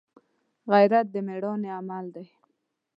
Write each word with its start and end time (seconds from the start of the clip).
غیرت 0.71 1.07
د 1.13 1.15
مړانې 1.27 1.69
عمل 1.77 2.05
دی 2.15 2.25